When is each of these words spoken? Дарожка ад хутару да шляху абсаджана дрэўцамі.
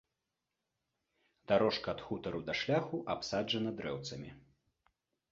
Дарожка 1.51 1.89
ад 1.93 1.99
хутару 2.05 2.41
да 2.47 2.55
шляху 2.61 3.01
абсаджана 3.15 3.71
дрэўцамі. 3.83 4.31